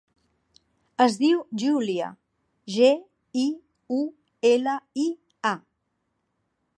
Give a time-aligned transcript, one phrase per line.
[1.03, 2.07] Es diu Giulia:
[2.77, 2.89] ge,
[3.43, 3.45] i,
[3.99, 4.01] u,
[4.53, 5.09] ela, i,
[5.55, 5.55] a.